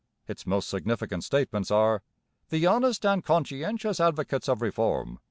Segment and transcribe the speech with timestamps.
[0.27, 2.01] Its most significant statements are:
[2.49, 5.19] 'The honest and conscientious advocates of reform